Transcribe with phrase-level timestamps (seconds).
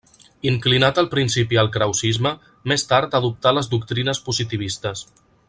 [0.51, 2.31] Inclinat al principi al krausisme,
[2.73, 5.07] més tard adoptà les doctrines positivistes.